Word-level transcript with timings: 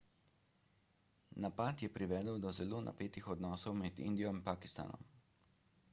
napad 1.43 1.83
je 1.87 1.91
privedel 1.99 2.41
do 2.47 2.55
zelo 2.61 2.81
napetih 2.87 3.27
odnosov 3.35 3.79
med 3.85 4.05
indijo 4.11 4.33
in 4.37 4.45
pakistanom 4.49 5.09